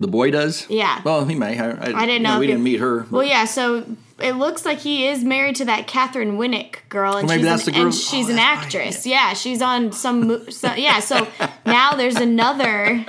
[0.00, 0.66] the boy does.
[0.68, 1.00] Yeah.
[1.04, 1.58] Well, he may.
[1.58, 2.38] I, I, I didn't know.
[2.38, 3.06] we he- didn't meet her.
[3.10, 3.44] Well, yeah.
[3.44, 3.84] So
[4.20, 7.66] it looks like he is married to that Katheryn Winnick girl, and Well, she's that's
[7.66, 9.06] an, the girl- and she's oh, an that's right, actress.
[9.06, 10.26] Yeah, she's on some.
[10.28, 11.00] mo- So, yeah.
[11.00, 11.26] So
[11.66, 13.04] now there's another.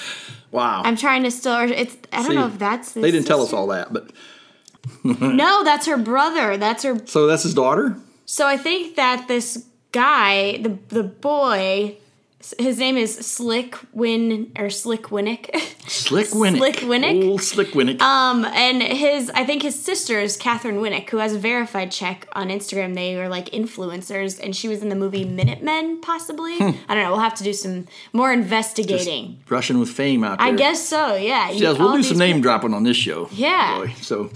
[0.50, 0.82] wow.
[0.84, 1.70] I'm trying to still.
[1.70, 1.96] It's.
[2.12, 2.92] I don't See, know if that's.
[2.92, 4.10] they didn't tell us all that, but
[5.04, 6.56] No, that's her brother.
[6.56, 7.00] That's her.
[7.06, 7.96] so that's his daughter.
[8.26, 11.96] So I think that this guy, the the boy,
[12.58, 15.54] his name is Slick Win or Slick Winnick.
[15.88, 16.56] Slick Winnick.
[16.58, 17.28] Slick Winnick?
[17.28, 18.00] Old Slick Winnick.
[18.00, 22.28] Um, and his, I think his sister is Katheryn Winnick, who has a verified check
[22.32, 22.94] on Instagram.
[22.94, 26.54] They are like influencers, and she was in the movie Minutemen, possibly.
[26.54, 26.58] I
[26.94, 27.10] don't know.
[27.10, 29.40] We'll have to do some more investigating.
[29.48, 30.46] Russian with fame out there.
[30.48, 31.16] I guess so.
[31.16, 31.50] Yeah.
[31.50, 33.28] Yes, we'll do some name people- dropping on this show.
[33.32, 33.78] Yeah.
[33.78, 34.30] Boy, So,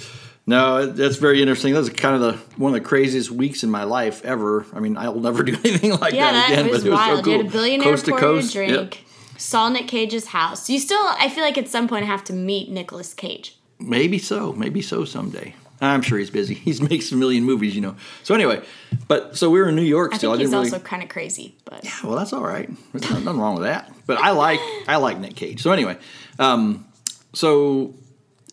[0.47, 1.73] no, that's very interesting.
[1.73, 4.67] That was kind of the one of the craziest weeks in my life ever.
[4.73, 6.71] I mean, I'll never do anything like Yeah, that, that again.
[6.71, 7.19] was but it was wild.
[7.19, 7.33] so cool.
[7.33, 8.53] You had a billionaire coast to pour you a coast.
[8.53, 8.71] drink.
[8.73, 8.95] Yep.
[9.39, 10.69] Saw Nick Cage's house.
[10.71, 13.57] You still, I feel like at some point I have to meet Nicolas Cage.
[13.81, 14.53] Maybe so.
[14.53, 15.55] Maybe so someday.
[15.81, 16.55] I'm sure he's busy.
[16.67, 17.97] He's makes a million movies, you know.
[18.23, 18.63] So anyway,
[19.09, 20.31] but so we were in New York I still.
[20.31, 21.91] think I he's didn't also kind of crazy, but yeah.
[22.05, 22.71] Well, that's all right.
[22.93, 23.93] There's nothing wrong with that.
[24.07, 25.61] But I like I like Nick Cage.
[25.61, 25.99] So anyway,
[26.39, 26.87] um,
[27.33, 27.95] so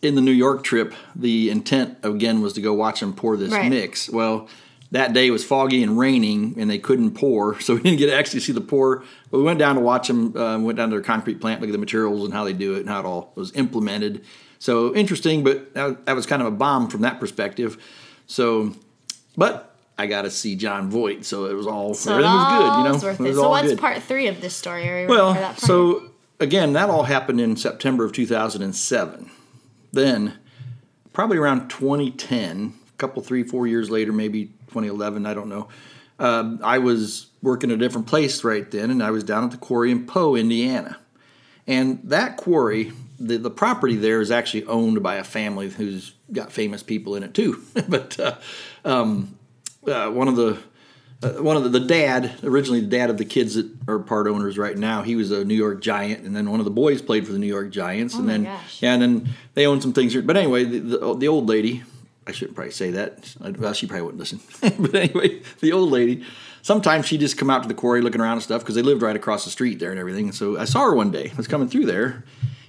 [0.02, 3.52] in the New York trip, the intent again was to go watch them pour this
[3.52, 3.68] Right.
[3.70, 4.08] mix.
[4.08, 4.48] Well,
[4.92, 8.14] that day was foggy and raining, and they couldn't pour, so we didn't get to
[8.14, 9.04] actually see the pour.
[9.30, 10.36] But we went down to watch them.
[10.36, 12.74] Uh, went down to their concrete plant, look at the materials and how they do
[12.74, 14.24] it, and how it all was implemented.
[14.58, 17.78] So interesting, but that, that was kind of a bomb from that perspective.
[18.26, 18.74] So,
[19.36, 22.78] but I got to see Jon Voight, so it was all So everything was good.
[22.78, 23.22] You know, it it.
[23.22, 23.78] was So all what's good.
[23.78, 24.82] part three of this story?
[24.82, 26.10] Are you ready that Well, so
[26.40, 29.30] again, that all happened in September of 2007.
[29.92, 30.38] Then,
[31.12, 35.68] probably around 2010, a couple, three, four years later, maybe 2011, I don't know.
[36.18, 39.56] Um, I was working a different place right then, and I was down at the
[39.56, 40.98] quarry in Poe, Indiana.
[41.66, 46.52] And that quarry, the, the property there is actually owned by a family who's got
[46.52, 47.62] famous people in it too.
[47.88, 48.36] but uh,
[48.84, 49.38] um,
[49.86, 50.58] uh, one of the
[51.22, 54.26] uh, one of the, the dad, originally the dad of the kids that are part
[54.26, 57.02] owners right now, he was a New York Giant, and then one of the boys
[57.02, 58.82] played for the New York Giants, and my then gosh.
[58.82, 60.22] yeah, and then they own some things here.
[60.22, 61.82] But anyway, the, the, the old lady,
[62.26, 63.34] I shouldn't probably say that.
[63.58, 64.40] Well, she probably wouldn't listen.
[64.78, 66.24] but anyway, the old lady,
[66.62, 69.02] sometimes she just come out to the quarry looking around and stuff because they lived
[69.02, 70.26] right across the street there and everything.
[70.26, 71.30] And so I saw her one day.
[71.30, 72.24] I was coming through there,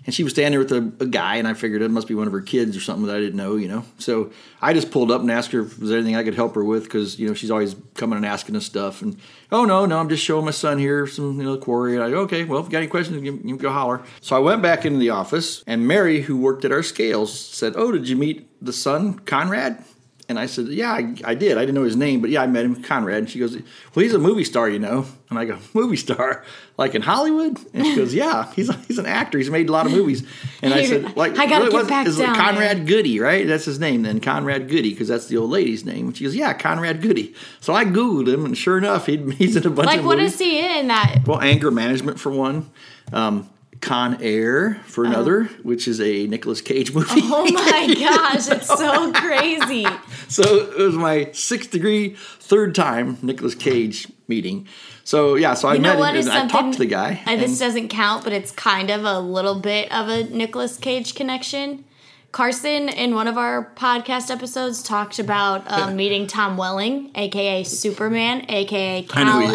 [0.06, 2.16] and she was standing there with a, a guy, and I figured it must be
[2.16, 3.86] one of her kids or something that I didn't know, you know.
[4.00, 6.56] So I just pulled up and asked her if there was anything I could help
[6.56, 9.02] her with because you know she's always coming and asking us stuff.
[9.02, 9.18] And
[9.52, 11.96] oh no, no, I'm just showing my son here some you know quarry.
[11.96, 14.02] And I go, okay, well if you got any questions, you, you can go holler.
[14.22, 17.74] So I went back into the office, and Mary, who worked at our scales, said,
[17.76, 19.84] "Oh, did you meet the son, Conrad?"
[20.32, 21.58] And I said, Yeah, I, I did.
[21.58, 23.18] I didn't know his name, but yeah, I met him, Conrad.
[23.18, 23.56] And she goes,
[23.94, 25.06] Well, he's a movie star, you know.
[25.30, 26.44] And I go, Movie star?
[26.78, 27.60] Like in Hollywood?
[27.74, 29.38] And she goes, Yeah, he's he's an actor.
[29.38, 30.26] He's made a lot of movies.
[30.62, 33.46] And I said, Like, I gotta get back is down Conrad Goody, right?
[33.46, 36.08] That's his name then, Conrad Goody, because that's the old lady's name.
[36.08, 37.36] And she goes, Yeah, Conrad Goody.
[37.60, 40.18] So I Googled him, and sure enough, he'd, he's in a bunch like, of what
[40.18, 40.36] movies.
[40.36, 41.24] is he in that?
[41.28, 42.72] Well, anger management for one.
[43.12, 43.50] Um,
[43.82, 47.22] Con Air for another, which is a Nicolas Cage movie.
[47.24, 49.86] Oh my gosh, it's so crazy.
[50.32, 54.66] So it was my sixth degree, third time Nicolas Cage meeting.
[55.04, 57.22] So yeah, so I You know met him and I talked to the guy.
[57.28, 61.16] uh, this doesn't count, but it's kind of a little bit of a Nicolas Cage
[61.16, 61.84] connection.
[62.32, 68.46] Carson, in one of our podcast episodes, talked about um, meeting Tom Welling, aka Superman,
[68.48, 69.48] aka know he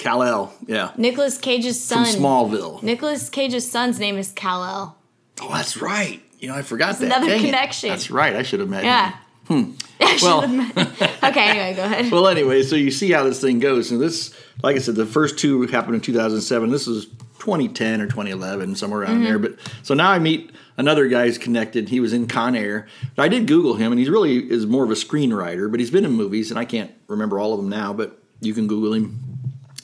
[0.00, 0.22] Kal.
[0.22, 0.52] El.
[0.66, 2.20] Yeah, Nicolas Cage's from son.
[2.20, 2.82] Smallville.
[2.82, 4.96] Nicolas Cage's son's name is Kal El.
[5.42, 6.20] Oh, that's right.
[6.38, 7.04] You know, I forgot that.
[7.06, 7.44] another Dang it.
[7.46, 7.90] connection.
[7.90, 8.34] That's right.
[8.34, 9.14] I should have met Yeah.
[9.48, 9.76] him.
[10.22, 10.44] Well,
[11.22, 12.10] Okay, anyway, go ahead.
[12.10, 13.90] well, anyway, so you see how this thing goes.
[13.92, 16.70] And this, like I said, the first two happened in 2007.
[16.70, 17.06] This was
[17.40, 19.38] 2010 or 2011, somewhere around there.
[19.38, 19.54] Mm-hmm.
[19.56, 21.88] But so now I meet another guy who's connected.
[21.90, 22.86] He was in Con Air.
[23.16, 25.70] But I did Google him, and he's really is more of a screenwriter.
[25.70, 27.92] But he's been in movies, and I can't remember all of them now.
[27.92, 29.29] But you can Google him.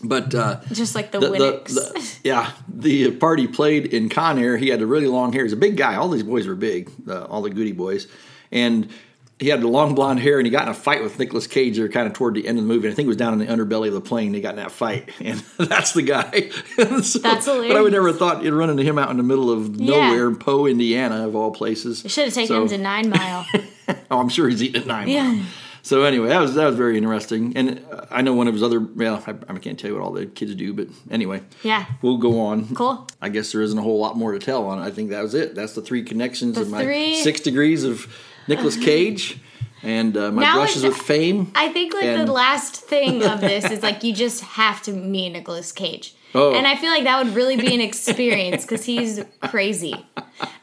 [0.02, 4.38] But uh, Just like the, the, the, the- yeah, the part he played in Con
[4.38, 5.42] Air, he had the really long hair.
[5.44, 5.94] He's a big guy.
[5.96, 8.06] All these boys were big, uh, all the Goody boys,
[8.52, 8.88] and
[9.38, 10.38] he had the long blonde hair.
[10.38, 12.58] And he got in a fight with Nicolas Cage there, kind of toward the end
[12.58, 12.88] of the movie.
[12.88, 14.32] I think it was down in the underbelly of the plane.
[14.32, 16.50] They got in that fight, and that's the guy.
[17.02, 19.22] So- That's But I would never have thought you'd run into him out in the
[19.22, 20.10] middle of Yeah.
[20.10, 22.04] nowhere, Poe, Indiana, of all places.
[22.04, 23.46] You should have taken So- him to Nine Mile.
[24.10, 25.06] Oh, I'm sure he's eating at nine.
[25.08, 25.32] Yeah.
[25.32, 25.44] Mile.
[25.86, 28.62] So anyway, that was that was very interesting, and uh, I know one of his
[28.64, 28.80] other.
[28.80, 31.86] Well, I, I can't tell you what all the kids do, but anyway, Yeah.
[32.02, 32.74] we'll go on.
[32.74, 33.06] Cool.
[33.22, 34.82] I guess there isn't a whole lot more to tell on it.
[34.82, 35.54] I think that was it.
[35.54, 38.12] That's the three connections The of my three- six degrees of
[38.48, 39.38] Nicolas Cage
[39.84, 41.52] and uh, my Now brushes with fame.
[41.54, 44.92] I think like And- the last thing of this is like you just have to
[44.92, 46.16] meet Nicolas Cage.
[46.34, 46.52] Oh.
[46.52, 49.94] And I feel like that would really be an experience because he's crazy.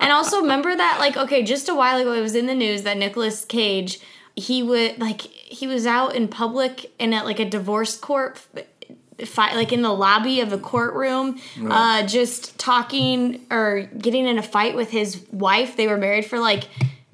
[0.01, 2.81] And also remember that like okay, just a while ago it was in the news
[2.83, 4.01] that Nicolas Cage
[4.35, 8.39] he would like he was out in public and at like a divorce court
[9.25, 14.43] fight like in the lobby of a courtroom uh just talking or getting in a
[14.43, 15.77] fight with his wife.
[15.77, 16.63] They were married for like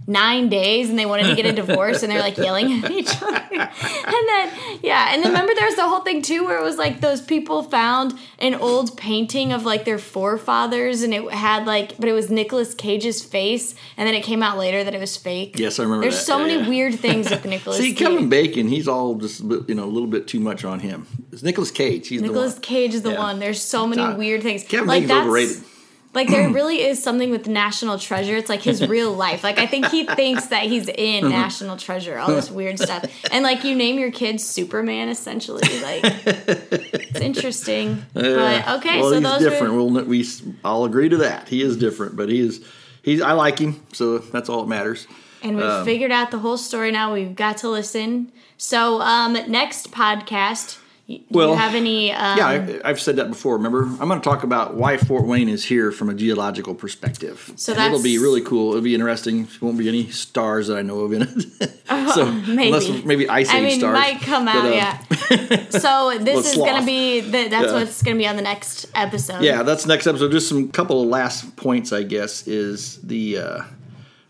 [0.10, 3.22] nine days and they wanted to get a divorce and they're like yelling at each
[3.22, 6.64] other and then yeah and then remember there was the whole thing too where it
[6.64, 11.66] was like those people found an old painting of like their forefathers and it had
[11.68, 15.00] like but it was Nicolas Cage's face and then it came out later that it
[15.00, 16.26] was fake Yes, I remember there's that.
[16.26, 16.70] so Yeah, many yeah.
[16.70, 17.86] weird things with Nicolas Cage.
[17.86, 20.80] See, Cage Kevin Bacon, he's all just you know a little bit too much on
[20.80, 21.06] him.
[21.32, 22.08] It's Nicolas Cage.
[22.08, 22.62] He's Nicolas the one.
[22.64, 23.20] Cage is the Yeah.
[23.20, 23.40] one.
[23.40, 24.64] There's so many weird things.
[24.64, 25.58] Kevin like Bacon's overrated.
[26.14, 28.36] Like there really is something with National Treasure.
[28.36, 29.44] It's like his real life.
[29.44, 32.18] Like I think he thinks that he's in National Treasure.
[32.18, 33.06] All this weird stuff.
[33.32, 35.62] And like you name your kid Superman essentially.
[35.82, 38.06] Like it's interesting.
[38.14, 39.74] But okay, well, so he's those different.
[39.74, 40.26] were We'll we
[40.64, 41.48] I'll agree to that.
[41.48, 42.66] He is different, but he is
[43.04, 45.08] he's I like him, so that's all that matters.
[45.44, 47.14] and we've um, figured out the whole story now.
[47.14, 48.32] We've got to listen.
[48.58, 50.78] So um next podcast
[51.10, 52.12] Do Well, you have any?
[52.12, 53.56] Um, Yeah, I, I've said that before.
[53.58, 57.52] Remember, I'm going to talk about why Fort Wayne is here from a geological perspective.
[57.56, 58.70] So And it'll be really cool.
[58.72, 59.46] It'll be interesting.
[59.46, 61.72] There won't be any stars that I know of in it.
[62.14, 62.68] so maybe.
[62.68, 63.94] unless maybe ice I age mean, stars.
[63.98, 65.66] might come out, But, uh, yeah.
[65.72, 67.74] So this is gonna be the, that's Yeah.
[67.74, 69.42] what's gonna be on the next episode.
[69.44, 70.32] Yeah, that's next episode.
[70.32, 73.38] Just some couple of last points, I guess, is the.
[73.40, 73.64] Uh,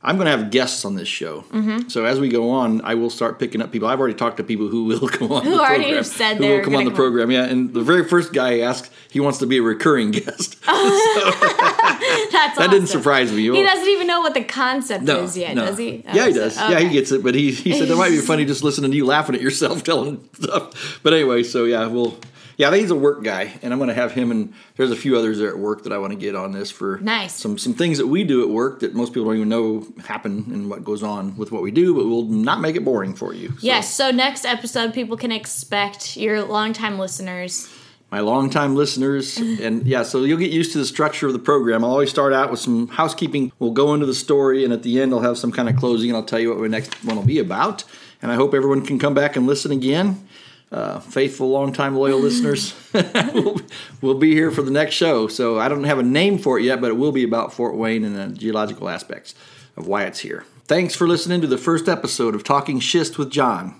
[0.02, 1.42] I'm going to have guests on this show.
[1.52, 1.90] Mm-hmm.
[1.90, 3.90] So as we go on, I will start picking up people.
[3.90, 5.44] I've already talked to people who will come on.
[5.44, 7.32] Who the already program, have said who will come on the come program.
[7.32, 10.56] Yeah, and the very first guy asked, he wants to be a recurring guest.
[10.66, 13.42] that's that didn't surprise me.
[13.42, 15.66] He doesn't even know what the concept No, is yet, no.
[15.66, 16.02] does he?
[16.06, 16.56] Yeah, he Oh, does.
[16.58, 17.22] Yeah, he gets it.
[17.22, 19.84] But he, he said that might be funny just listening to you laughing at yourself
[19.84, 21.00] telling stuff.
[21.04, 22.18] But anyway, so yeah, we'll.
[22.60, 24.92] Yeah, I think he's a work guy, and I'm going to have him and there's
[24.92, 27.34] a few others there at work that I want to get on this for Nice.
[27.34, 30.46] some some things that we do at work that most people don't even know happen
[30.52, 33.34] and what goes on with what we do, but we'll not make it boring for
[33.34, 33.48] you.
[33.52, 33.94] So, Yes.
[33.94, 37.70] So next episode, people can expect your longtime listeners.
[38.12, 41.86] my longtime listeners, and yeah, so you'll get used to the structure of the program.
[41.86, 43.54] I'll always start out with some housekeeping.
[43.60, 46.10] We'll go into the story, and at the end, I'll have some kind of closing,
[46.10, 47.86] and I'll tell you what the next one will be about.
[48.22, 50.28] And I hope everyone can come back and listen again.
[50.72, 52.76] Uh, faithful, longtime, loyal listeners,
[53.34, 53.60] we'll,
[54.02, 55.28] we'll be here for the next show.
[55.28, 57.76] So I don't have a name for it yet, but it will be about Fort
[57.76, 59.34] Wayne and the geological aspects
[59.76, 60.46] of why it's here.
[60.66, 63.74] Thanks for listening to the first episode of Talking Schist with John.